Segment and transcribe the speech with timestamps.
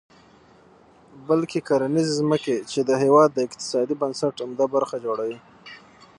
[1.27, 5.37] بلکې کرنیزې ځمکې، چې د هېواد د اقتصادي بنسټ عمده برخه جوړوي.